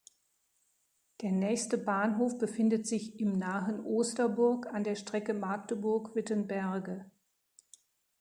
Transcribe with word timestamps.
Der 1.21 1.31
nächste 1.31 1.77
Bahnhof 1.77 2.39
befindet 2.39 2.87
sich 2.87 3.19
im 3.19 3.33
nahen 3.33 3.79
Osterburg 3.85 4.65
an 4.65 4.83
der 4.83 4.95
Strecke 4.95 5.35
Magdeburg–Wittenberge. 5.35 7.05